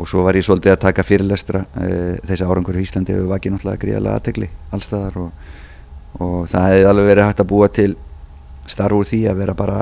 [0.00, 1.88] og svo var ég svolítið að taka fyrirlestra e,
[2.24, 5.50] þessi árangur í Íslandi hefur vakið náttúrulega gríðarlega aðtegli allstaðar og,
[6.24, 7.90] og það hefði alveg verið hægt að búa til
[8.70, 9.78] starf úr því að vera bara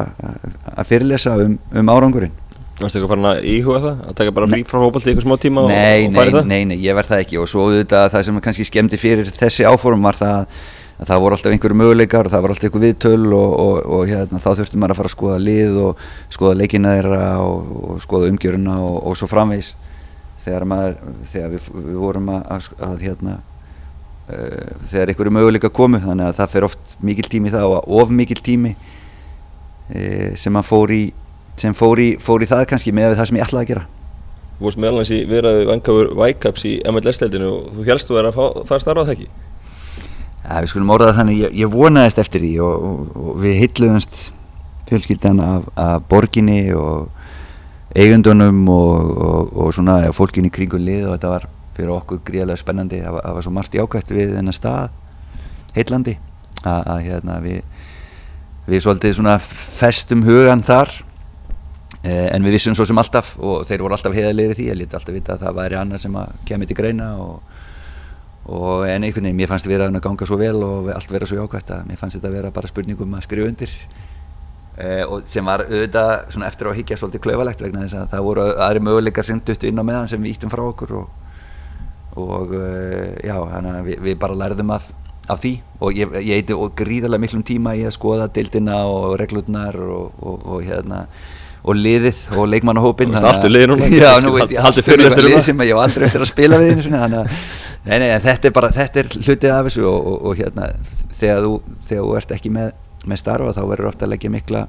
[0.74, 2.36] að fyrirlesa um, um árangurinn
[2.78, 4.02] Þú veist ekki að fara að íhuga það?
[4.06, 6.44] Að taka bara frí frá hópaldi eitthvað smá tíma nei, og, og færi það?
[6.46, 9.66] Nei, nei, ég verð það ekki og svo auðvitað það sem kannski skemmti fyrir þessi
[9.66, 10.52] áform var það
[10.98, 14.12] að það voru alltaf einhverju möguleikar og það var alltaf einhver viðtöl og, og, og
[14.12, 16.06] hérna, þá þurfti maður að fara að skoða lið og
[16.38, 19.74] skoða leikina þeirra og skoða umgjöruna og svo framvegs
[20.48, 23.34] þegar, maður, þegar við, við vorum að, að, að hérna,
[24.32, 28.14] uh, þegar einhverju möguleika komu þannig að það fer oft mikil tími það og of
[28.14, 31.02] mikil tími uh, sem, fór í,
[31.60, 33.86] sem fór, í, fór í það kannski með það sem ég ætlaði að gera
[34.58, 38.32] Þú vorst meðal hans í viðraðu vangafur Vækaps í MLS-leildinu og þú helst þú verið
[38.32, 39.28] að fá, það það ekki?
[40.48, 44.18] Já, við skulum orðað þannig, ég, ég vonaðist eftir því og, og, og við hitluðumst
[44.88, 47.06] fjölskyldan af, af borginni og
[47.96, 51.48] eigundunum og, og svona fólkinni kringu lið og þetta var
[51.78, 53.02] fyrir okkur gríðarlega spennandi.
[53.04, 54.88] Það var, var svo margt jákvæmt við þennan stað
[55.76, 56.16] heitlandi
[56.64, 57.60] að, að hérna, við,
[58.68, 60.90] við svolítið svona festum hugan þar
[62.02, 64.98] eh, en við vissum svo sem alltaf og þeir voru alltaf heiðalegri því ég liti
[64.98, 67.56] alltaf vita að það væri annar sem kemur til greina og,
[68.48, 71.30] og en einhvern veginn, mér fannst þetta vera að ganga svo vel og allt vera
[71.30, 73.74] svo jákvæmt að mér fannst þetta vera bara spurningum að skrifa undir
[75.08, 78.44] og sem var auðvitað svona eftir að higgja svolítið klauvalegt vegna þess að það voru
[78.66, 81.08] aðri möguleikar sem duttu inn á meðan sem við íttum frá okkur og
[82.18, 84.88] og uh, já, hana, við, við bara lærðum af,
[85.30, 85.58] af því.
[85.84, 90.40] Og ég, ég eiti gríðarlega miklum tíma í að skoða dildina og reglurnar og, og,
[90.56, 91.04] og hérna
[91.68, 95.08] og liðið og leikmannahópin Það er alltaf liðið núna Já, nú veit ég alltaf fyrir
[95.08, 97.32] eitthvað lið sem ég á aldrei eftir að spila við þannig að
[97.88, 100.68] nei, nei, þetta er bara þetta er hlutið af þessu og, og hérna
[101.18, 101.52] þegar þú,
[101.90, 102.70] þegar þú ert ekki með,
[103.08, 104.66] með starfa þá verður ofta að leggja mikla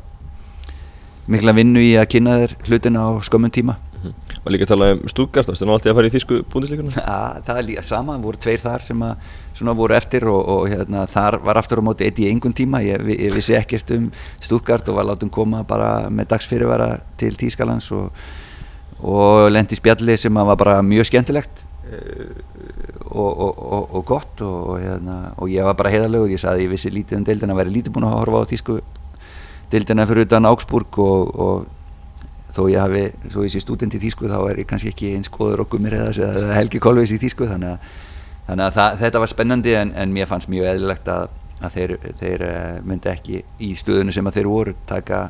[1.29, 4.39] mikla vinnu í að kynna þér hlutina á skömmun tíma Mm -hmm.
[4.45, 6.91] Og líka að tala um Stuttgart, það náttúrulega alltaf að fara í þýsku búndisleikunum?
[7.45, 9.15] Það er líka sama, það voru tveir þar sem að,
[9.53, 12.81] svona voru eftir og, og hérna, þar var aftur á móti eitt í engun tíma,
[12.81, 17.91] ég, ég vissi ekkert um Stuttgart og var látum koma bara með dagsfyrirvara til Tískalands
[17.91, 18.11] og,
[19.03, 21.65] og lendi spjalli sem var bara mjög skemmtilegt
[23.09, 24.45] eh, og, og gott
[24.79, 27.95] hérna, og ég var bara heiðarlegur, ég saði ég vissi lítið um deildina, væri lítið
[27.97, 28.79] búin að horfa á Tísku
[29.69, 31.67] deildina fyrir utan Augsburg og
[32.55, 35.29] þó ég hafi, svo ég sé stúdent í Þýsku þá er ég kannski ekki eins
[35.31, 37.47] góður okkur mér eða Helgi Kolveis í Þýsku.
[37.49, 37.91] Þannig að,
[38.47, 41.93] þannig að það, þetta var spennandi en, en mér fannst mjög eðlilegt að, að þeir,
[42.19, 45.21] þeir eh, myndi ekki í stöðunu sem að þeir voru taka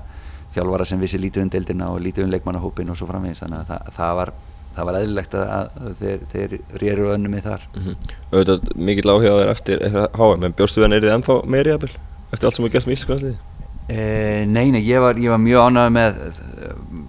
[0.55, 3.43] þjálfara sem vissi lítið um deildina og lítið um leikmannahópin og svo framvegis.
[3.43, 4.33] Þannig að það, það var
[4.79, 8.15] það var eðlilegt að þeir, þeir rýru önnum í þar mm -hmm.
[8.31, 11.93] Auðvitað mikill áhugaður eftir HM en bjórstu við að neyriði ennþá meiri aðbil
[12.31, 13.37] eftir allt sem við gæstum í Íslandsliði?
[13.89, 16.17] Eh, nei, nei, ég var, ég var mjög ánægð með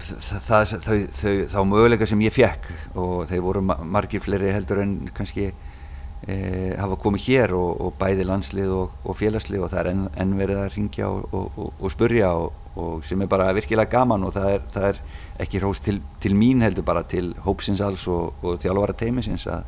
[0.01, 4.95] það, þau, þau, þá möguleika sem ég fekk og þeir voru margir fleiri heldur en
[5.13, 6.37] kannski e,
[6.81, 10.33] hafa komið hér og, og bæði landslið og, og félagslið og það er enn, enn
[10.41, 12.57] verið að ringja og, og spurja og
[13.03, 15.01] sem er bara virkilega gaman og það er, það er
[15.43, 19.65] ekki hrós til, til mín heldur bara til hópsins alls og þjálfvara teimisins að,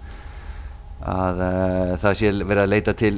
[1.01, 3.17] að uh, það sé verið að leita til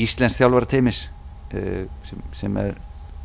[0.00, 1.06] Íslensk þjálfvara teimis
[1.54, 2.76] uh, sem, sem er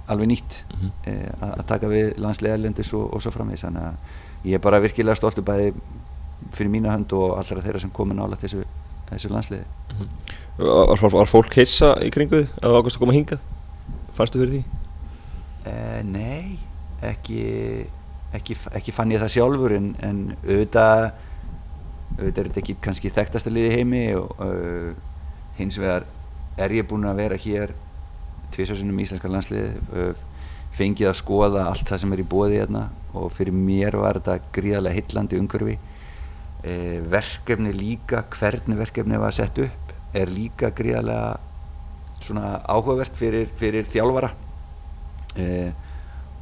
[0.08, 1.12] alveg nýtt mm -hmm.
[1.12, 3.96] uh, að taka við landslega erlendis og svo framvegis þannig að
[4.46, 5.74] ég er bara virkilega stoltur bæði
[6.54, 8.64] fyrir mína hönd og allra þeirra sem komi nála þessu,
[9.10, 11.02] þessu landsliði mm -hmm.
[11.02, 13.40] var, var fólk heitsa í kringu því að það ákvæmst að koma hingað?
[14.14, 14.85] Fannstu fyrir því?
[15.66, 16.60] Uh, nei,
[17.02, 17.40] ekki,
[18.38, 21.08] ekki, ekki fann ég það sjálfur en, en auðvitað
[22.16, 24.92] auðvitað er þetta ekki kannski þekktasta liði heimi og uh,
[25.58, 26.06] hins vegar
[26.62, 27.74] er ég búinn að vera hér
[28.54, 30.14] tviðsjóðsynum í Íslandska landsliði uh,
[30.76, 34.54] fengið að skoða allt það sem er í bóði hérna og fyrir mér var þetta
[34.56, 35.76] gríðarlega hillandi umhverfi.
[36.66, 36.74] E,
[37.08, 41.38] verkefni líka, hvernig verkefni var sett upp er líka gríðarlega
[42.26, 44.34] svona áhugavert fyrir, fyrir þjálfara
[45.40, 45.72] e,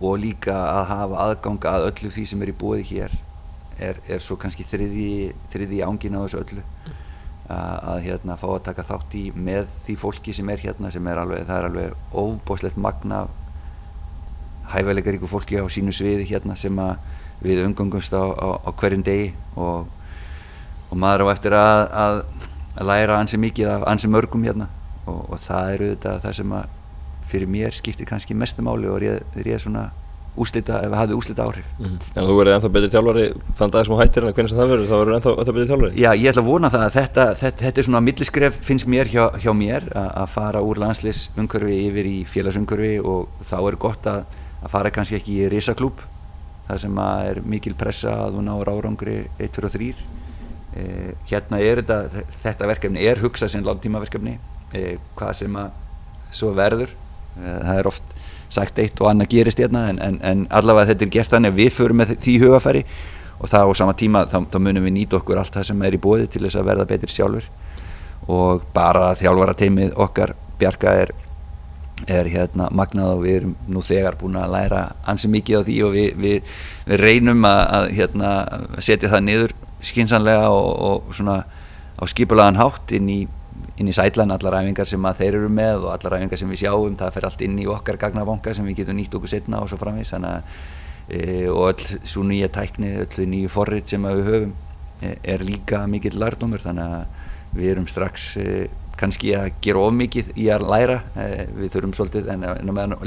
[0.04, 3.16] og líka að hafa aðgang að öllu því sem er í bóði hér
[3.80, 6.66] er, er svo kannski þriði, þriði ángin á þessu öllu.
[7.44, 11.08] Að, að hérna fá að taka þátt í með því fólki sem er hérna sem
[11.12, 13.26] er alveg, það er alveg óbóslegt magna
[14.72, 16.80] hæfileikaríku fólki á sínu sviði hérna sem
[17.44, 19.34] við umgangumst á, á, á hverjum degi.
[19.60, 19.92] Og
[20.94, 22.20] og maður á eftir að, að,
[22.78, 24.70] að læra ansi mikið af ansi mörgum hérna.
[25.10, 26.76] Og, og það eru þetta það sem að
[27.34, 29.90] fyrir mér skiptir kannski mestumáli og er ég svona
[30.34, 31.66] úslita, ef það hafði úslita áhrif.
[31.78, 32.06] Mm -hmm.
[32.18, 33.26] En þú verið ennþá betið þjálfari
[33.58, 35.70] þann dag sem þú hættir en hvernig sem það verður þá verður ennþá, ennþá betið
[35.72, 35.94] þjálfari?
[36.04, 39.08] Já, ég ætla að vona það að þetta, þetta, þetta er svona milliskref finnst mér
[39.08, 44.24] hjá, hjá mér að fara úr landslýsumkörfi yfir í félagsumkörfi og þá er gott að,
[44.64, 46.02] að fara kannski ekki í risaklúp
[46.68, 49.94] það sem er mikil pressa að þú náður árangri 1, 2 og 3
[50.74, 54.40] Eh, hérna er þetta, þetta verkefni er hugsað sem langtímaverkefni
[54.74, 55.76] eh, hvað sem að
[56.34, 56.96] svo verður
[57.40, 58.16] það er oft
[58.54, 61.60] sagt eitt og annað gerist hérna en, en, en allavega þetta er gert þannig að
[61.62, 62.84] við förum með því hugafæri
[63.40, 65.98] og það á sama tíma þá, þá munum við nýta okkur allt það sem er
[65.98, 67.50] í bóði til þess að verða betur sjálfur
[68.32, 71.12] og bara þjálfara teimið okkar Bjarka er,
[72.08, 75.78] er hérna magnað og við erum nú þegar búin að læra ansi mikið á því
[75.88, 76.54] og við, við,
[76.88, 78.32] við reynum að, að hérna,
[78.80, 81.42] setja það niður skinsanlega og, og svona
[82.00, 83.20] á skipulagan hátt inn í,
[83.80, 86.62] inn í sætlan allar æfingar sem að þeir eru með og allar æfingar sem við
[86.64, 89.72] sjáum, það fer allt inn í okkar gagnabanka sem við getum nýtt okkur setna og
[89.72, 94.24] svo framvís þannig að e, og öll svo nýja tækni, öll nýju forrið sem við
[94.30, 94.54] höfum
[95.02, 98.48] e, er líka mikill lardumur þannig að við erum strax e,
[98.98, 102.98] kannski að gera of mikið í að læra e, við þurfum svolítið en, en meðan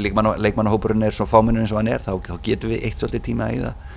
[0.43, 3.53] leikmannahópurinn er svo fáminnur eins og hann er þá, þá getum við eitt svolítið tíma
[3.55, 3.93] í það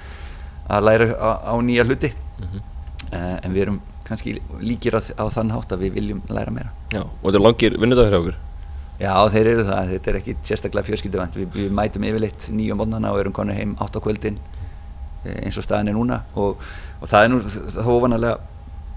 [0.69, 2.13] að læra á, á nýja hluti.
[2.13, 2.67] Mm -hmm.
[3.07, 6.71] Uh, en við erum kannski líkir á, á þann hátt að við viljum læra meira.
[6.93, 8.39] Já, og þetta er langir vinnudagur hjá okkur?
[8.99, 13.13] Já, þeir eru það, þetta er ekki sérstaklega fjölskylduvand, við, við mætum yfirleitt nýjum mótnana
[13.13, 14.39] og erum konur heim átt á kvöldin
[15.23, 16.23] eh, eins og staðin er núna.
[16.35, 16.59] Og,
[16.99, 17.39] og það er nú
[17.85, 18.35] hófanarlega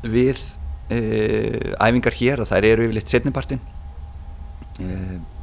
[0.02, 0.40] við
[0.90, 0.98] e,
[1.78, 3.60] æfingar hér og þær eru yfirleitt setnipartin
[4.82, 4.88] e,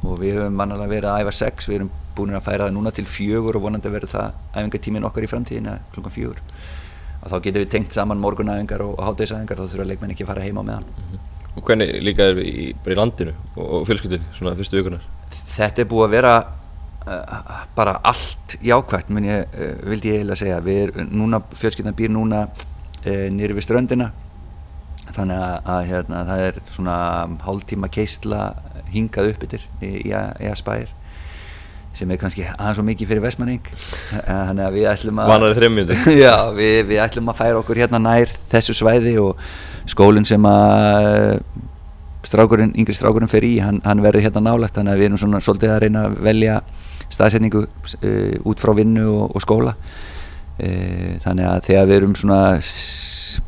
[0.04, 2.92] og við höfum mannalega verið að æfa sex, við erum búin að færa það núna
[2.94, 6.42] til fjögur og vonandi verður það æfingartímin okkar í framtíðina klukkan fjögur
[7.20, 10.46] og þá getum við tengt saman morgunæfingar og hátægisæfingar þá þurfa leikmenn ekki að fara
[10.46, 11.26] heima með hann mm -hmm.
[11.56, 15.02] Og hvernig líka er í, í landinu og fjölskyldinu svona fyrstu vikunar?
[15.50, 16.34] Þetta er búið að vera
[17.06, 21.96] uh, bara allt jákvægt menn ég uh, vildi ég eiginlega segja við er, núna, fjölskyldan
[21.98, 24.12] býr núna uh, nýri við ströndina
[25.10, 26.96] þannig að, að hérna, það er svona
[27.42, 28.40] hálf tíma keistla
[28.94, 30.94] hingað upp yfir í, í, í að spæðir
[31.96, 33.72] sem er kannski aðeins svo mikið fyrir vestmanning
[34.12, 35.32] þannig að við ætlum að
[36.22, 39.42] já, við, við ætlum að færa okkur hérna nær þessu svæði og
[39.90, 41.40] skólinn sem að
[42.26, 45.42] strákurinn, yngri strákurinn fer í hann, hann verður hérna nálagt þannig að við erum svona
[45.44, 46.60] svolítið að reyna að velja
[47.10, 49.74] staðsetningu uh, út frá vinnu og, og skóla.
[50.60, 52.42] Uh, þannig að þegar við erum svona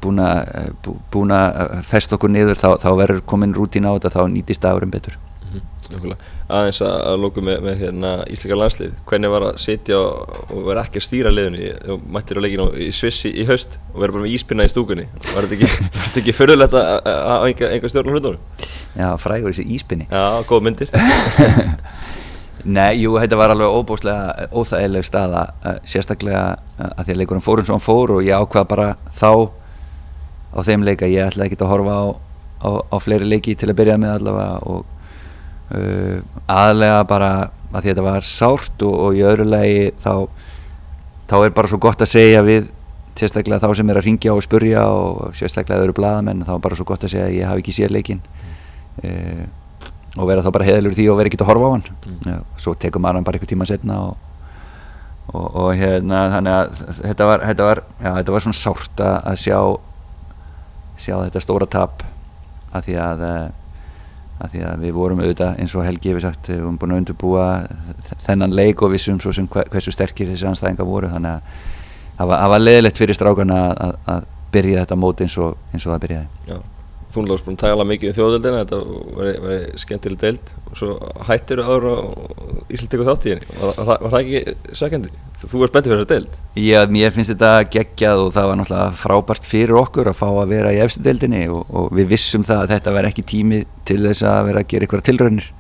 [0.02, 4.22] búin að búin að festa okkur niður þá, þá verður komin rútín á þetta þá
[4.33, 5.18] nýtist dagurinn betur
[6.52, 8.94] aðeins að lóku með, með hérna, íslika landslið.
[9.09, 12.88] Hvernig var að sitja og, vera ekki að stýra liðunni þú mættir á leikinu í
[12.96, 15.07] Svissi í haust og vera bara með íspinna í stúkunni.
[15.33, 15.90] Var þetta ekki,
[16.22, 18.66] ekki fyrirlegt að hafa einhver stjórn á hlutunum?
[18.96, 20.09] Já, frægur þessi íspinni.
[20.11, 20.92] Já, góð myndir.
[22.62, 26.42] Nei, jú, þetta var alveg óbúslega óþægileg stað að sérstaklega
[26.78, 29.50] að því að leikurinn fór eins og hann fór og ég ákvað bara þá
[30.55, 32.05] á þeim leika, ég ætlaði ekki að horfa á,
[32.62, 34.91] á, á fleiri leiki til að byrja með allavega og
[35.70, 36.18] uh,
[36.51, 37.33] aðlega bara
[37.72, 40.29] að þetta var sárt og, og í öðru lagi þá,
[41.31, 42.68] þá er bara svo gott að segja við
[43.18, 46.79] sérstaklega þá sem er að ringja og spurja og sérstaklega eru bladamenn þá er bara
[46.79, 48.22] svo gott að segja að ég hafi ekki séð leikin
[49.03, 49.46] mm.
[50.16, 52.20] og vera þá bara heðalur því og vera ekki að horfa á hann mm.
[52.31, 54.14] ja, svo tekum maður hann bara eitthvað tíma setna og,
[55.33, 59.40] og, og hérna þannig að þetta var, þetta var, já, þetta var svona sárt að
[59.44, 59.59] sjá
[61.03, 62.07] sjá þetta stóra tap
[62.72, 63.27] að því að
[64.42, 67.02] að því að við vorum auðvitað eins og Helgi hefur sagt, við vorum búin að
[67.02, 67.46] undurbúa
[68.24, 71.11] þennan leik og vissum svo sem hversu sterkir þessi anstæðingar voru.
[71.12, 71.66] Þannig að
[72.18, 75.94] það var, var leðilegt fyrir strákarna að, að byrja þetta móti eins og, eins og
[75.94, 76.26] það byrjaði.
[76.50, 76.59] Já,
[77.12, 78.79] þú náttúrulega búin að tala mikið um þjóðdeldina þetta
[79.20, 80.53] var skemmtileg deild.
[80.70, 80.92] Og svo
[81.29, 83.48] hættir áður og Ísland tekur þátt í henni.
[83.59, 85.11] Var, var, var það ekki sækandi?
[85.42, 86.38] Þú var spenntið fyrir þetta deild.
[86.62, 90.55] Já, mér finnst þetta geggjað og það var náttúrulega frábært fyrir okkur að fá að
[90.55, 93.98] vera í efstu deildinni og, og við vissum það að þetta verði ekki tími til
[94.07, 95.51] þess að vera að gera ykkur tilraunir.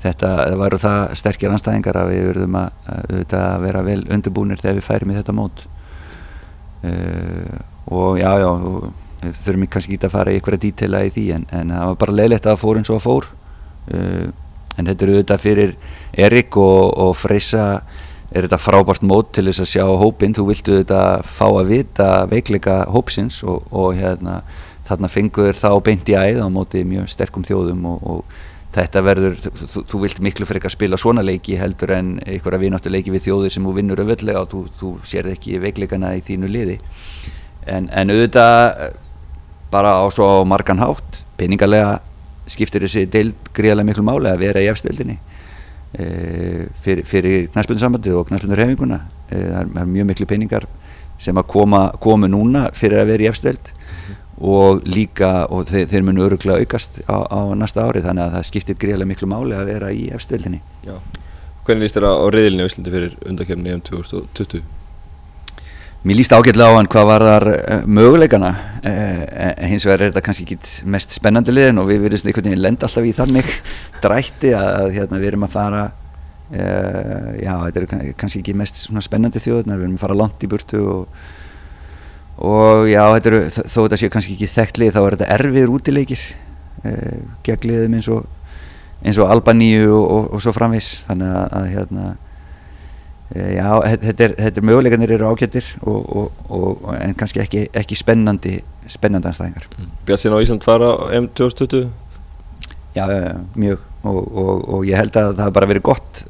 [0.00, 4.78] Þetta varu það sterkir anstæðingar að við verðum að, að, að vera vel undirbúinir þegar
[4.78, 5.66] við færim í þetta mót.
[6.80, 7.60] Uh,
[7.92, 8.48] og já, já
[9.20, 11.88] og við þurfum kannski ekki að fara í einhverja dítela í því en, en það
[11.90, 13.28] var bara leiðilegt að það fór eins og það fór.
[13.90, 14.28] Uh,
[14.78, 15.74] en þetta eru auðvitað fyrir
[16.26, 17.66] Erik og, og Freysa
[18.30, 22.10] er þetta frábært mót til þess að sjá hópin, þú viltu auðvitað fá að vita
[22.30, 24.40] veikleika hópsins og, og hérna,
[24.86, 28.38] þarna fengur þá beint í æð á móti mjög sterkum þjóðum og, og
[28.70, 32.62] þetta verður, þú, þú vilt miklu fyrir ekki að spila svona leiki heldur en einhverja
[32.62, 36.22] vináttu leiki við þjóðir sem þú vinnur öðvöldlega og þú, þú sér ekki veikleikana í
[36.26, 36.78] þínu liði.
[37.66, 38.84] En, en auðvitað
[39.72, 41.24] bara á svo margan hátt.
[41.40, 41.98] Peningarlega
[42.50, 45.16] skiptir þessi deild gríðarlega miklu máli að vera í efstöldinni
[45.94, 46.06] e,
[46.82, 48.98] fyrir, fyrir knæspunnsambandið og knæspunnurhefinguna
[49.30, 50.66] e, er, það er mjög miklu peningar
[51.20, 55.86] sem að koma, komu núna fyrir að vera í efstöld mm og líka og þeir,
[55.90, 58.02] þeir munu öruglega aukast á, á næsta ári.
[58.04, 60.62] Þannig að það skiptir gríðarlega miklu máli að vera í efstöldinni
[61.66, 64.62] Hvernig líst þér á riðilinu í Íslandi fyrir undakefni um 2020?
[66.00, 68.50] Mér líst ágætlega á hann hvað var þar uh, möguleikana
[68.88, 72.62] uh, hins vegar er þetta kannski ekki mest spennandi liðin og við verðum einhvern veginn
[72.64, 73.50] lenda alltaf í þannig
[74.06, 79.42] drætti að, hérna, við erum að fara uh, já, þetta er kannski ekki mest spennandi
[79.44, 81.20] þjóðunar, við erum að fara langt í burtu og,
[82.48, 85.76] og já, þetta eru, þó þetta séu kannski ekki þekkt lið þá er þetta erfiður
[85.76, 86.24] útileikir
[87.44, 88.24] gegn liðum eins og
[89.20, 92.29] og Albaníu og, og, svo framvis þannig að, hérna Eh,
[93.34, 93.68] já,
[94.02, 98.56] þetta er, þetta er möguleikanir eru og, og, og, en kannski ekki, ekki spennandi
[98.90, 99.92] spennandi anstæðingar mm.
[100.08, 101.86] Björnsinn á Ísland fara á M2020?
[102.96, 103.04] Já,
[103.54, 106.24] mjög og ég held að það hafa bara verið gott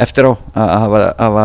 [0.00, 1.44] eftir á að hafa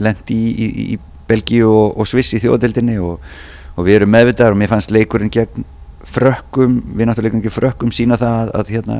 [0.00, 4.72] lendi í, í, í Belgíu og Sviss í þjóðadeildinni og við erum meðvitaðar og mér
[4.72, 5.64] fannst leikurinn gegn
[6.04, 8.98] frökkum, við náttúrulega ekki frökkum sína það að, að hérna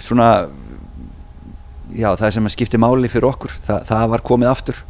[0.00, 0.28] svona
[1.96, 4.80] já, það sem skipti máli fyrir okkur það, það var komið aftur.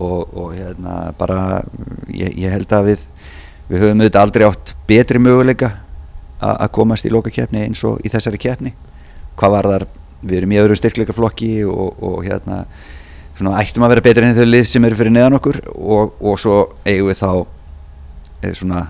[0.00, 1.60] Og, og hérna bara
[2.08, 3.02] ég, ég held að við
[3.70, 5.70] við höfum auðvitað aldrei átt betri möguleika
[6.40, 8.72] að komast í lokakefni eins og í þessari kefni
[9.38, 9.84] hvað var þar,
[10.22, 12.64] við erum í öðru styrkleikaflokki og, og hérna
[13.36, 15.60] svona ættum að vera betri enn þau lið sem eru fyrir neðan okkur.
[15.76, 17.30] Og, og svo eigum við þá
[18.42, 18.82] eh, svona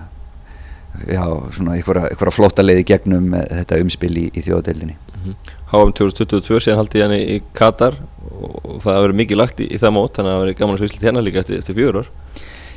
[1.07, 1.23] já,
[1.55, 4.97] svona einhverja flóta leiði gegnum þetta umspil í, í þjóðadeildinni.
[4.97, 5.53] Mm -hmm.
[5.71, 7.99] HM 2022 síðan haldið hann í Katar
[8.31, 10.57] og það hefur verið mikið lagt í, í það mót þannig að það hefur verið
[10.61, 12.09] gaman að svísla hérna líka eftir, eftir fjögur ár.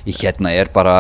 [0.04, 0.96] Hérna er bara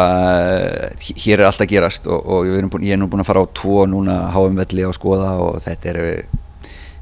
[1.04, 3.84] hér er alltaf gerast og, og búin, ég er nú búin að fara á tvo
[3.90, 6.00] núna HM velli á skoða og þetta er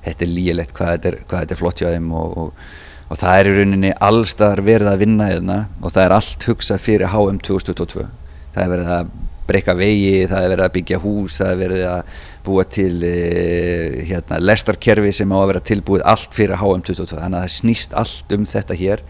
[0.02, 2.64] þetta er lígilegt hvað þetta er, hvað þetta er flott hjá þeim og, og,
[3.08, 6.82] og það er í rauninni allstar verið að vinna hérna og það er allt hugsað
[6.82, 8.08] fyrir HM 2022
[8.52, 9.12] það er verið að
[9.48, 14.00] breyka vegi, það er verið að byggja hús það er verið að búa til uh,
[14.08, 18.36] hérna, lestarkerfi sem á að vera tilbúið allt fyrir HM22 þannig að það snýst allt
[18.36, 19.04] um þetta hér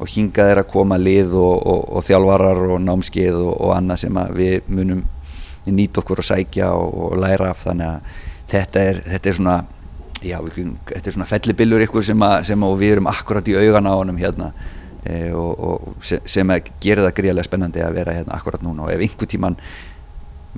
[0.00, 4.06] og hingað er að koma lið og, og, og þjálfarar og námskeið og, og annað
[4.06, 5.02] sem við munum
[5.68, 7.60] nýta okkur að sækja og læra af.
[7.66, 9.56] Þannig að þetta er, þetta er svona
[10.24, 13.56] já, við, þetta er svona fellibillur ykkur sem, að, sem að við erum akkurat í
[13.60, 14.50] augan á honum hérna
[15.04, 18.86] e, og sem að gera það gríðarlega spennandi að vera hérna akkurat núna.
[18.86, 19.58] Og ef einhver tíman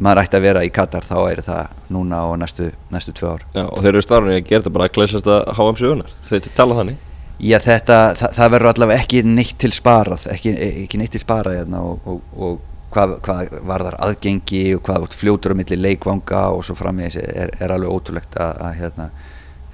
[0.00, 3.46] maður ætti að vera í Katar þá er það núna og næstu, næstu tvö ár.
[3.52, 6.52] Já, og þeir eru starfinni að gera þetta bara að glæsast að HM sögunar, þeir
[6.56, 7.08] tala þannig.
[7.42, 10.52] Já þetta, það, það verður allavega ekki neitt til sparað, ekki,
[10.84, 12.60] ekki neitt til sparað hérna, og, og, og
[12.92, 17.52] hvað, hvað var þar aðgengi og hvað fljótur á milli leikvanga og svo framvegis er,
[17.58, 19.08] er alveg ótrúlegt að, að hérna,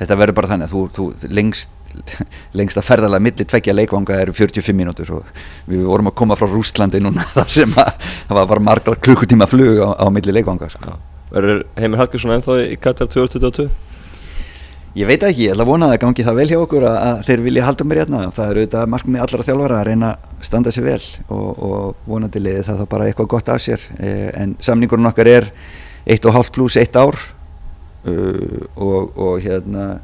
[0.00, 1.74] þetta verður bara þannig að þú, þú lengst
[2.58, 5.32] lengsta ferðalega millir tveggja leikvanga eru 45 mínútur og
[5.68, 9.82] við vorum að koma frá Rústlandi núna þar sem að það var margar klukkutíma flug
[9.84, 10.96] á, á millir leikvanga sko.
[11.32, 13.68] Verður Heimir Hallgrímsson ennþá í Katar 2022?
[14.98, 17.18] Ég veit ekki, ég ætla að vona að gangi það vel hjá okkur að, að
[17.28, 20.72] þeir vilja halda mér hérna það eru auðvitað markmið allra þjálfara að reyna að standa
[20.74, 24.56] sér vel og, og vonandi liði það þá bara eitthvað gott af sér eh, en
[24.64, 25.50] samningurinn okkar er
[26.08, 27.20] 1,5 pluss 1 ár
[28.08, 30.00] uh, og, og hérna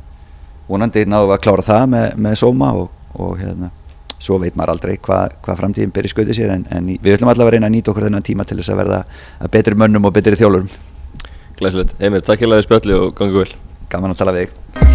[0.69, 2.89] vonandi náðum við að klára það með, með sóma og,
[3.19, 3.71] og hérna
[4.25, 7.53] svo veit maður aldrei hvað hva framtíðin byrja skauti sér en, en við ætlum allavega
[7.53, 9.05] að reyna að nýta okkur þennan tíma til þess að verða
[9.45, 10.73] að betri mönnum og betri þjálfurum
[11.55, 13.53] Glæsilegt, Heimir, takk hérlega í spjalli og gangi vel.
[13.93, 14.93] Gaman að tala við þig